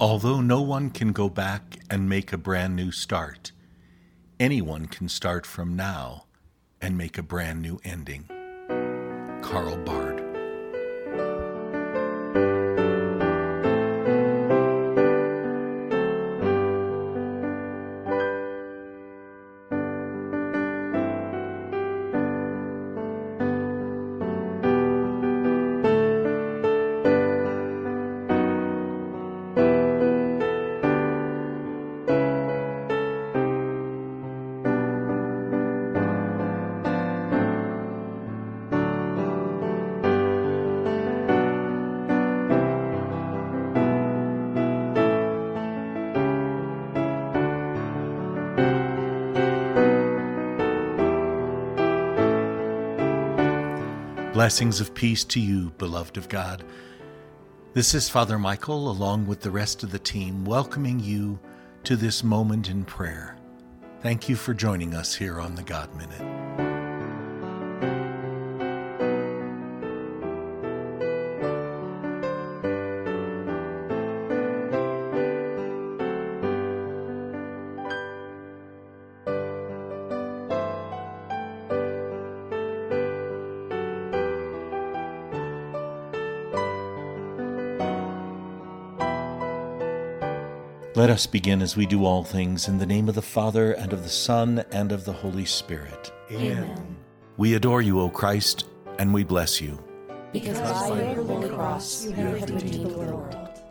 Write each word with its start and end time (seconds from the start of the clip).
Although 0.00 0.40
no 0.40 0.60
one 0.60 0.90
can 0.90 1.10
go 1.10 1.28
back 1.28 1.76
and 1.90 2.08
make 2.08 2.32
a 2.32 2.38
brand 2.38 2.76
new 2.76 2.92
start, 2.92 3.50
anyone 4.38 4.86
can 4.86 5.08
start 5.08 5.44
from 5.44 5.74
now 5.74 6.26
and 6.80 6.96
make 6.96 7.18
a 7.18 7.22
brand 7.22 7.62
new 7.62 7.80
ending. 7.82 8.26
Carl 9.42 9.76
Barth. 9.78 10.27
Blessings 54.38 54.80
of 54.80 54.94
peace 54.94 55.24
to 55.24 55.40
you, 55.40 55.70
beloved 55.78 56.16
of 56.16 56.28
God. 56.28 56.62
This 57.74 57.92
is 57.92 58.08
Father 58.08 58.38
Michael, 58.38 58.88
along 58.88 59.26
with 59.26 59.40
the 59.40 59.50
rest 59.50 59.82
of 59.82 59.90
the 59.90 59.98
team, 59.98 60.44
welcoming 60.44 61.00
you 61.00 61.40
to 61.82 61.96
this 61.96 62.22
moment 62.22 62.70
in 62.70 62.84
prayer. 62.84 63.36
Thank 64.00 64.28
you 64.28 64.36
for 64.36 64.54
joining 64.54 64.94
us 64.94 65.12
here 65.12 65.40
on 65.40 65.56
the 65.56 65.64
God 65.64 65.92
Minute. 65.96 66.47
Let 90.98 91.10
us 91.10 91.28
begin 91.28 91.62
as 91.62 91.76
we 91.76 91.86
do 91.86 92.04
all 92.04 92.24
things 92.24 92.66
in 92.66 92.78
the 92.78 92.84
name 92.84 93.08
of 93.08 93.14
the 93.14 93.22
Father, 93.22 93.70
and 93.70 93.92
of 93.92 94.02
the 94.02 94.08
Son, 94.08 94.64
and 94.72 94.90
of 94.90 95.04
the 95.04 95.12
Holy 95.12 95.44
Spirit. 95.44 96.10
Amen. 96.32 96.96
We 97.36 97.54
adore 97.54 97.82
you, 97.82 98.00
O 98.00 98.10
Christ, 98.10 98.64
and 98.98 99.14
we 99.14 99.22
bless 99.22 99.60
you. 99.60 99.78
Because 100.32 100.58
by 100.58 101.12
your 101.12 101.22
holy 101.22 101.50
cross 101.50 102.04
you 102.04 102.14
have 102.14 102.50
redeemed 102.50 102.90
the 102.90 102.98
world. 102.98 103.62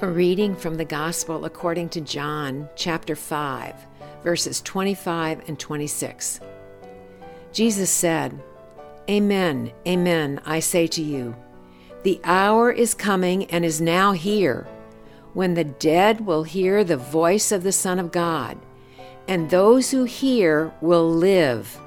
A 0.00 0.06
reading 0.06 0.54
from 0.54 0.76
the 0.76 0.84
Gospel 0.84 1.44
according 1.44 1.88
to 1.88 2.00
John, 2.00 2.68
chapter 2.76 3.16
5, 3.16 3.74
verses 4.22 4.60
25 4.60 5.48
and 5.48 5.58
26. 5.58 6.38
Jesus 7.50 7.90
said, 7.90 8.40
Amen, 9.10 9.72
amen, 9.88 10.40
I 10.44 10.60
say 10.60 10.86
to 10.86 11.02
you. 11.02 11.34
The 12.02 12.20
hour 12.24 12.70
is 12.70 12.94
coming 12.94 13.44
and 13.46 13.64
is 13.64 13.80
now 13.80 14.12
here 14.12 14.66
when 15.36 15.52
the 15.52 15.64
dead 15.64 16.24
will 16.24 16.44
hear 16.44 16.82
the 16.82 16.96
voice 16.96 17.52
of 17.52 17.62
the 17.62 17.72
Son 17.72 17.98
of 17.98 18.10
God, 18.10 18.58
and 19.28 19.50
those 19.50 19.90
who 19.90 20.04
hear 20.04 20.72
will 20.80 21.10
live. 21.10 21.78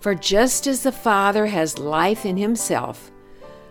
For 0.00 0.14
just 0.14 0.66
as 0.66 0.82
the 0.82 0.92
Father 0.92 1.46
has 1.46 1.78
life 1.78 2.26
in 2.26 2.36
himself, 2.36 3.10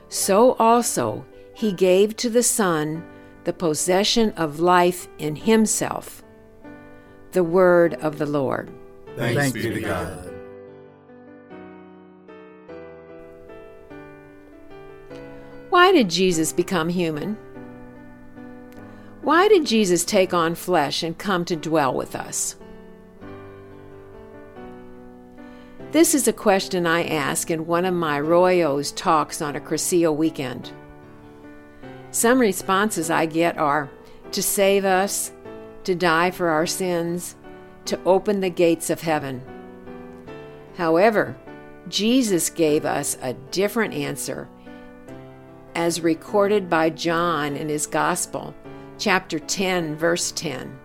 so 0.10 0.54
also 0.54 1.24
he 1.54 1.74
gave 1.74 2.16
to 2.18 2.30
the 2.30 2.42
Son 2.42 3.06
the 3.44 3.54
possession 3.54 4.32
of 4.32 4.60
life 4.60 5.08
in 5.20 5.36
himself. 5.36 6.24
The 7.34 7.44
word 7.44 7.94
of 7.96 8.18
the 8.18 8.26
Lord. 8.26 8.72
Thanks, 9.16 9.40
Thanks 9.40 9.54
be 9.54 9.70
to 9.70 9.82
God. 9.82 10.41
Why 15.72 15.94
did 15.94 16.10
Jesus 16.10 16.52
become 16.52 16.90
human? 16.90 17.38
Why 19.22 19.48
did 19.48 19.66
Jesus 19.66 20.04
take 20.04 20.34
on 20.34 20.54
flesh 20.54 21.02
and 21.02 21.18
come 21.18 21.46
to 21.46 21.56
dwell 21.56 21.94
with 21.94 22.14
us? 22.14 22.58
This 25.94 26.14
is 26.14 26.28
a 26.28 26.34
question 26.34 26.86
I 26.86 27.06
ask 27.06 27.50
in 27.50 27.68
one 27.68 27.86
of 27.86 27.94
my 27.94 28.20
rollos 28.20 28.94
talks 28.94 29.42
on 29.42 29.56
a 29.56 29.62
Cursillo 29.62 30.14
weekend. 30.14 30.74
Some 32.12 32.40
responses 32.40 33.10
I 33.10 33.26
get 33.26 33.58
are 33.58 33.90
to 34.34 34.44
save 34.44 34.84
us, 34.84 35.32
to 35.86 35.96
die 35.96 36.32
for 36.32 36.50
our 36.50 36.68
sins, 36.68 37.38
to 37.86 37.98
open 38.04 38.42
the 38.42 38.50
gates 38.50 38.90
of 38.90 39.00
heaven. 39.00 39.42
However, 40.76 41.38
Jesus 41.88 42.50
gave 42.50 42.84
us 42.84 43.18
a 43.22 43.36
different 43.52 43.94
answer 43.94 44.50
as 45.76 46.02
recorded 46.02 46.70
by 46.70 46.90
John 46.90 47.56
in 47.56 47.70
his 47.70 47.88
Gospel, 47.88 48.54
chapter 48.98 49.40
10, 49.40 49.96
verse 49.96 50.32
10. 50.32 50.78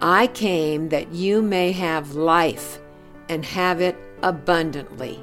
I 0.00 0.26
came 0.28 0.90
that 0.90 1.12
you 1.12 1.42
may 1.42 1.72
have 1.72 2.14
life 2.14 2.78
and 3.28 3.44
have 3.44 3.80
it 3.80 3.96
abundantly. 4.22 5.22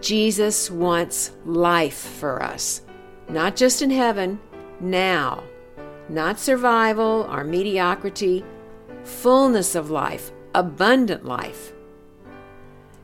Jesus 0.00 0.70
wants 0.70 1.32
life 1.44 1.98
for 1.98 2.42
us, 2.42 2.82
not 3.28 3.56
just 3.56 3.82
in 3.82 3.90
heaven, 3.90 4.40
now, 4.80 5.44
not 6.08 6.38
survival 6.38 7.28
or 7.30 7.44
mediocrity, 7.44 8.44
fullness 9.04 9.74
of 9.74 9.90
life, 9.90 10.32
abundant 10.54 11.24
life. 11.24 11.72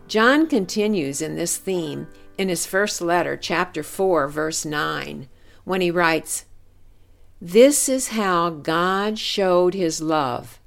John 0.08 0.46
continues 0.46 1.20
in 1.20 1.34
this 1.34 1.56
theme 1.56 2.06
in 2.38 2.48
his 2.48 2.64
first 2.64 3.00
letter, 3.00 3.36
chapter 3.36 3.82
4, 3.82 4.28
verse 4.28 4.64
9, 4.64 5.28
when 5.64 5.80
he 5.80 5.90
writes, 5.90 6.44
This 7.40 7.88
is 7.88 8.08
how 8.08 8.50
God 8.50 9.18
showed 9.18 9.74
his 9.74 10.00
love. 10.00 10.60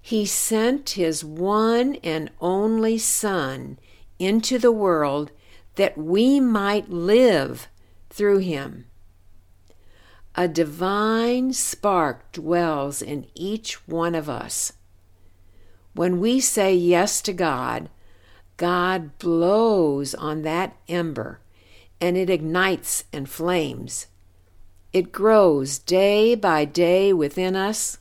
He 0.00 0.24
sent 0.24 0.90
his 0.90 1.22
one 1.24 1.96
and 2.02 2.30
only 2.40 2.96
Son 2.96 3.78
into 4.18 4.58
the 4.58 4.72
world 4.72 5.30
that 5.74 5.98
we 5.98 6.40
might 6.40 6.88
live 6.88 7.68
through 8.08 8.38
him. 8.38 8.86
A 10.36 10.48
divine 10.48 11.52
spark 11.52 12.32
dwells 12.32 13.02
in 13.02 13.26
each 13.34 13.86
one 13.86 14.14
of 14.14 14.28
us. 14.28 14.72
When 15.92 16.18
we 16.18 16.40
say 16.40 16.74
yes 16.74 17.20
to 17.22 17.32
God, 17.32 17.88
God 18.56 19.18
blows 19.18 20.14
on 20.14 20.42
that 20.42 20.76
ember 20.88 21.40
and 22.00 22.16
it 22.16 22.30
ignites 22.30 23.04
and 23.12 23.28
flames. 23.28 24.06
It 24.92 25.10
grows 25.10 25.78
day 25.78 26.34
by 26.34 26.64
day 26.64 27.12
within 27.12 27.56
us. 27.56 27.98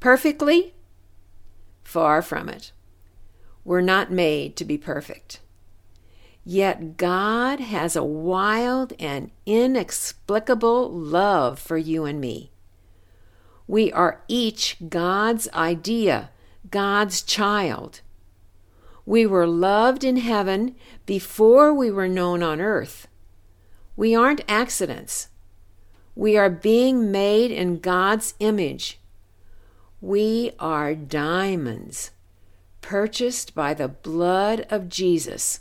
Perfectly? 0.00 0.74
Far 1.84 2.22
from 2.22 2.48
it. 2.48 2.72
We're 3.64 3.80
not 3.80 4.10
made 4.10 4.56
to 4.56 4.64
be 4.64 4.78
perfect. 4.78 5.40
Yet 6.44 6.96
God 6.96 7.60
has 7.60 7.94
a 7.94 8.02
wild 8.02 8.94
and 8.98 9.30
inexplicable 9.44 10.90
love 10.90 11.58
for 11.58 11.76
you 11.76 12.04
and 12.06 12.20
me. 12.20 12.50
We 13.66 13.92
are 13.92 14.22
each 14.28 14.78
God's 14.88 15.46
idea, 15.52 16.30
God's 16.70 17.20
child. 17.20 18.00
We 19.08 19.24
were 19.24 19.46
loved 19.46 20.04
in 20.04 20.18
heaven 20.18 20.76
before 21.06 21.72
we 21.72 21.90
were 21.90 22.08
known 22.08 22.42
on 22.42 22.60
earth. 22.60 23.08
We 23.96 24.14
aren't 24.14 24.44
accidents. 24.46 25.28
We 26.14 26.36
are 26.36 26.50
being 26.50 27.10
made 27.10 27.50
in 27.50 27.78
God's 27.78 28.34
image. 28.38 29.00
We 30.02 30.52
are 30.58 30.94
diamonds, 30.94 32.10
purchased 32.82 33.54
by 33.54 33.72
the 33.72 33.88
blood 33.88 34.66
of 34.68 34.90
Jesus. 34.90 35.60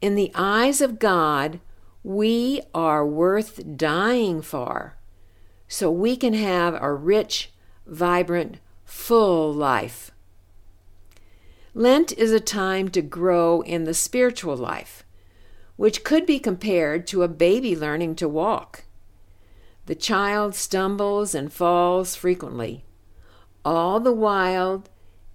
In 0.00 0.14
the 0.14 0.30
eyes 0.32 0.80
of 0.80 1.00
God, 1.00 1.58
we 2.04 2.62
are 2.72 3.04
worth 3.04 3.76
dying 3.76 4.42
for, 4.42 4.96
so 5.66 5.90
we 5.90 6.16
can 6.16 6.34
have 6.34 6.80
a 6.80 6.94
rich, 6.94 7.50
vibrant, 7.84 8.58
full 8.84 9.52
life. 9.52 10.11
Lent 11.74 12.12
is 12.12 12.32
a 12.32 12.40
time 12.40 12.90
to 12.90 13.00
grow 13.02 13.62
in 13.62 13.84
the 13.84 13.94
spiritual 13.94 14.56
life. 14.56 15.04
which 15.76 16.04
could 16.04 16.26
be 16.26 16.38
compared 16.38 17.06
to 17.08 17.22
a 17.22 17.28
baby 17.28 17.74
learning 17.74 18.14
to 18.16 18.28
walk. 18.28 18.84
The 19.86 19.94
child 19.94 20.54
stumbles 20.54 21.34
and 21.34 21.52
falls 21.52 22.14
frequently. 22.14 22.84
All 23.64 23.98
the 24.00 24.12
while 24.12 24.84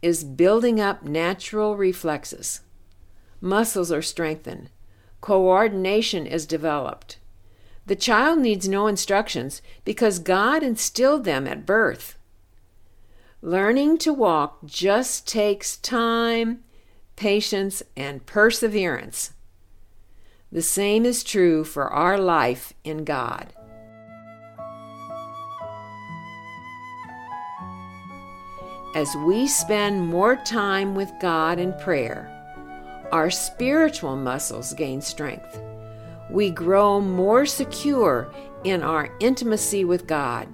is 0.01 0.23
building 0.23 0.79
up 0.79 1.03
natural 1.03 1.75
reflexes. 1.75 2.61
Muscles 3.41 3.91
are 3.91 4.01
strengthened. 4.01 4.69
Coordination 5.21 6.25
is 6.25 6.45
developed. 6.45 7.17
The 7.85 7.95
child 7.95 8.39
needs 8.39 8.67
no 8.67 8.87
instructions 8.87 9.61
because 9.83 10.19
God 10.19 10.61
instilled 10.61 11.23
them 11.23 11.47
at 11.47 11.65
birth. 11.65 12.16
Learning 13.43 13.99
to 13.99 14.11
walk 14.11 14.65
just 14.65 15.27
takes 15.27 15.77
time, 15.77 16.63
patience, 17.15 17.83
and 17.95 18.25
perseverance. 18.25 19.33
The 20.51 20.63
same 20.63 21.05
is 21.05 21.23
true 21.23 21.63
for 21.63 21.87
our 21.87 22.17
life 22.17 22.73
in 22.83 23.03
God. 23.03 23.53
As 28.95 29.15
we 29.17 29.47
spend 29.47 30.07
more 30.07 30.37
time 30.37 30.95
with 30.95 31.11
God 31.21 31.59
in 31.59 31.73
prayer, 31.73 32.33
our 33.11 33.29
spiritual 33.29 34.15
muscles 34.15 34.73
gain 34.73 34.99
strength. 34.99 35.61
We 36.31 36.49
grow 36.49 36.99
more 36.99 37.45
secure 37.45 38.33
in 38.63 38.81
our 38.81 39.15
intimacy 39.19 39.85
with 39.85 40.07
God. 40.07 40.47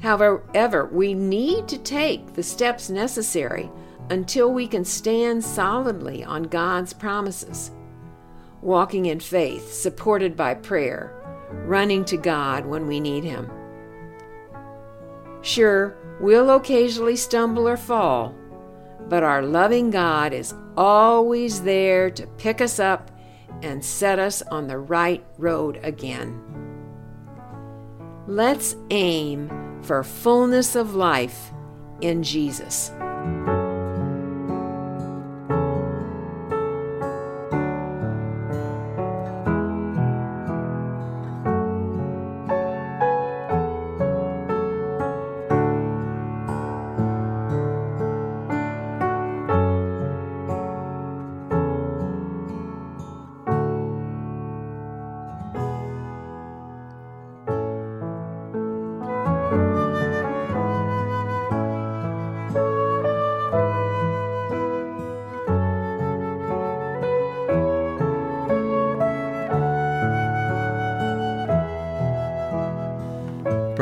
However, 0.00 0.86
we 0.86 1.14
need 1.14 1.68
to 1.68 1.78
take 1.78 2.34
the 2.34 2.42
steps 2.42 2.88
necessary 2.88 3.70
until 4.08 4.52
we 4.52 4.66
can 4.66 4.84
stand 4.84 5.44
solidly 5.44 6.24
on 6.24 6.44
God's 6.44 6.92
promises, 6.92 7.70
walking 8.62 9.06
in 9.06 9.20
faith, 9.20 9.72
supported 9.72 10.36
by 10.36 10.54
prayer, 10.54 11.14
running 11.66 12.04
to 12.06 12.16
God 12.16 12.64
when 12.64 12.86
we 12.86 12.98
need 12.98 13.24
Him. 13.24 13.50
Sure, 15.42 15.96
we'll 16.20 16.50
occasionally 16.50 17.16
stumble 17.16 17.68
or 17.68 17.76
fall, 17.76 18.34
but 19.08 19.22
our 19.22 19.42
loving 19.42 19.90
God 19.90 20.32
is 20.32 20.54
always 20.76 21.62
there 21.62 22.10
to 22.10 22.26
pick 22.26 22.60
us 22.60 22.78
up 22.78 23.10
and 23.62 23.84
set 23.84 24.18
us 24.18 24.42
on 24.50 24.66
the 24.66 24.78
right 24.78 25.24
road 25.36 25.78
again. 25.82 26.42
Let's 28.26 28.76
aim 28.90 29.69
for 29.82 30.02
fullness 30.02 30.76
of 30.76 30.94
life 30.94 31.50
in 32.00 32.22
Jesus. 32.22 32.90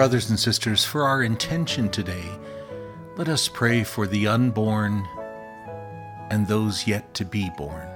Brothers 0.09 0.31
and 0.31 0.41
sisters, 0.41 0.87
for 0.87 1.03
our 1.03 1.23
intention 1.23 1.91
today, 1.91 2.25
let 3.19 3.29
us 3.29 3.47
pray 3.47 3.85
for 3.85 4.07
the 4.07 4.27
unborn 4.27 5.07
and 6.31 6.49
those 6.49 6.87
yet 6.87 7.13
to 7.13 7.27
be 7.27 7.51
born, 7.59 7.87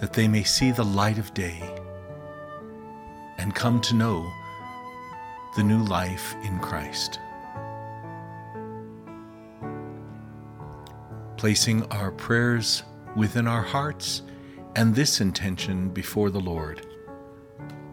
that 0.00 0.14
they 0.14 0.26
may 0.26 0.42
see 0.42 0.72
the 0.72 0.86
light 0.86 1.18
of 1.18 1.34
day 1.34 1.60
and 3.36 3.54
come 3.54 3.78
to 3.82 3.94
know 3.94 4.26
the 5.58 5.62
new 5.62 5.84
life 5.84 6.34
in 6.44 6.58
Christ. 6.60 7.20
Placing 11.36 11.84
our 11.92 12.10
prayers 12.10 12.84
within 13.16 13.46
our 13.46 13.60
hearts 13.60 14.22
and 14.76 14.94
this 14.94 15.20
intention 15.20 15.90
before 15.90 16.30
the 16.30 16.40
Lord 16.40 16.86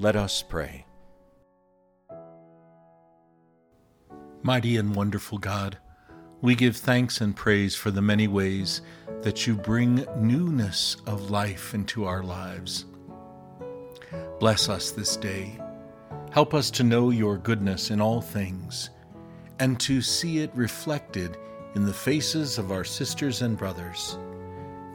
Let 0.00 0.14
us 0.14 0.44
pray. 0.44 0.86
Mighty 4.42 4.76
and 4.76 4.94
wonderful 4.94 5.38
God, 5.38 5.76
we 6.40 6.54
give 6.54 6.76
thanks 6.76 7.20
and 7.20 7.34
praise 7.34 7.74
for 7.74 7.90
the 7.90 8.00
many 8.00 8.28
ways 8.28 8.80
that 9.22 9.44
you 9.44 9.56
bring 9.56 10.06
newness 10.16 10.96
of 11.06 11.32
life 11.32 11.74
into 11.74 12.04
our 12.04 12.22
lives. 12.22 12.86
Bless 14.38 14.68
us 14.68 14.92
this 14.92 15.16
day. 15.16 15.58
Help 16.30 16.54
us 16.54 16.70
to 16.70 16.84
know 16.84 17.10
your 17.10 17.36
goodness 17.36 17.90
in 17.90 18.00
all 18.00 18.20
things 18.20 18.90
and 19.58 19.80
to 19.80 20.00
see 20.00 20.38
it 20.38 20.52
reflected 20.54 21.36
in 21.74 21.84
the 21.84 21.92
faces 21.92 22.56
of 22.56 22.70
our 22.70 22.84
sisters 22.84 23.42
and 23.42 23.58
brothers 23.58 24.16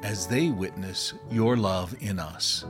as 0.02 0.28
they 0.28 0.50
witness 0.50 1.14
your 1.30 1.58
love 1.58 1.94
in 2.00 2.20
us. 2.20 2.64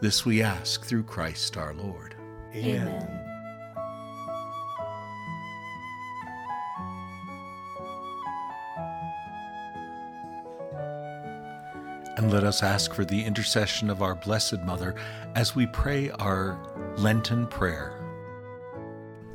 This 0.00 0.26
we 0.26 0.42
ask 0.42 0.84
through 0.84 1.04
Christ 1.04 1.56
our 1.56 1.72
Lord. 1.72 2.14
Amen. 2.54 3.22
And 12.18 12.30
let 12.30 12.44
us 12.44 12.62
ask 12.62 12.92
for 12.92 13.04
the 13.04 13.24
intercession 13.24 13.88
of 13.88 14.02
our 14.02 14.14
Blessed 14.14 14.60
Mother 14.60 14.94
as 15.34 15.54
we 15.54 15.66
pray 15.66 16.10
our 16.10 16.58
Lenten 16.96 17.46
prayer. 17.46 17.92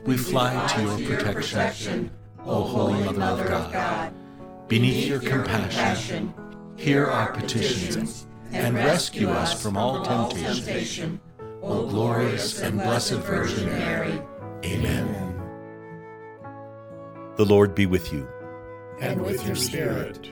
We 0.06 0.18
fly 0.18 0.68
to 0.76 0.82
your 0.82 1.18
protection, 1.18 2.12
O 2.46 2.64
Holy 2.64 3.04
Mother 3.18 3.52
of 3.52 3.72
God. 3.72 4.14
Beneath 4.68 5.08
your 5.08 5.20
compassion, 5.20 6.34
hear 6.76 7.06
our 7.06 7.32
petitions 7.34 8.28
and 8.52 8.76
rescue 8.76 9.30
us 9.30 9.62
from 9.62 9.78
all 9.78 10.04
temptation. 10.04 11.20
O 11.64 11.86
glorious 11.88 12.60
and 12.62 12.78
blessed 12.78 13.14
Virgin 13.14 13.70
Mary. 13.70 14.22
Amen. 14.66 15.40
The 17.36 17.46
Lord 17.46 17.76
be 17.76 17.86
with 17.86 18.12
you. 18.12 18.28
And 19.00 19.22
with 19.22 19.46
your 19.46 19.56
spirit. 19.56 20.32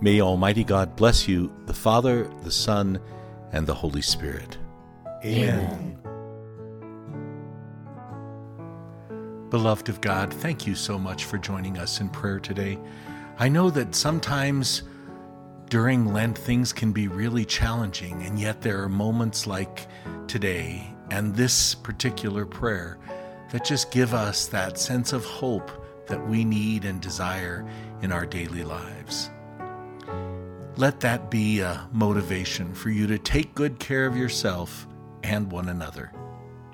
May 0.00 0.20
Almighty 0.20 0.64
God 0.64 0.96
bless 0.96 1.28
you, 1.28 1.52
the 1.66 1.74
Father, 1.74 2.28
the 2.42 2.50
Son, 2.50 3.00
and 3.52 3.66
the 3.66 3.74
Holy 3.74 4.02
Spirit. 4.02 4.58
Amen. 5.24 5.98
Beloved 9.50 9.88
of 9.88 10.00
God, 10.00 10.32
thank 10.32 10.66
you 10.66 10.74
so 10.74 10.98
much 10.98 11.24
for 11.24 11.36
joining 11.36 11.76
us 11.76 12.00
in 12.00 12.08
prayer 12.08 12.38
today. 12.38 12.78
I 13.38 13.48
know 13.48 13.68
that 13.70 13.94
sometimes 13.94 14.84
during 15.70 16.12
Lent, 16.12 16.36
things 16.36 16.72
can 16.72 16.90
be 16.92 17.06
really 17.06 17.44
challenging, 17.44 18.24
and 18.24 18.38
yet 18.38 18.60
there 18.60 18.82
are 18.82 18.88
moments 18.88 19.46
like 19.46 19.86
today 20.26 20.92
and 21.12 21.34
this 21.34 21.76
particular 21.76 22.44
prayer 22.44 22.98
that 23.52 23.64
just 23.64 23.92
give 23.92 24.12
us 24.12 24.48
that 24.48 24.78
sense 24.78 25.12
of 25.12 25.24
hope 25.24 25.70
that 26.08 26.28
we 26.28 26.44
need 26.44 26.84
and 26.84 27.00
desire 27.00 27.64
in 28.02 28.10
our 28.10 28.26
daily 28.26 28.64
lives. 28.64 29.30
Let 30.76 30.98
that 31.00 31.30
be 31.30 31.60
a 31.60 31.88
motivation 31.92 32.74
for 32.74 32.90
you 32.90 33.06
to 33.06 33.18
take 33.18 33.54
good 33.54 33.78
care 33.78 34.06
of 34.06 34.16
yourself 34.16 34.88
and 35.22 35.52
one 35.52 35.68
another. 35.68 36.10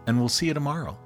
And 0.07 0.19
we'll 0.19 0.31
see 0.31 0.47
you 0.47 0.55
tomorrow. 0.55 0.99